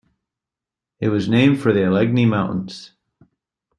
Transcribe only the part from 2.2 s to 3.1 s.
Mountains.